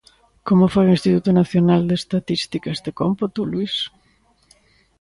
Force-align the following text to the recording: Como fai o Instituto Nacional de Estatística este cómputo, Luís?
Como 0.47 0.71
fai 0.73 0.85
o 0.87 0.95
Instituto 0.97 1.29
Nacional 1.41 1.81
de 1.89 1.95
Estatística 2.01 2.69
este 2.75 2.91
cómputo, 2.99 3.39
Luís? 3.51 3.73